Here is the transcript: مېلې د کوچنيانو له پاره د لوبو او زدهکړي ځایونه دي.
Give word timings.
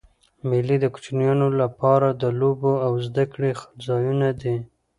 مېلې 0.49 0.77
د 0.81 0.85
کوچنيانو 0.93 1.47
له 1.59 1.67
پاره 1.79 2.09
د 2.21 2.23
لوبو 2.39 2.73
او 2.85 2.93
زدهکړي 3.07 3.51
ځایونه 3.85 4.29
دي. 4.41 4.55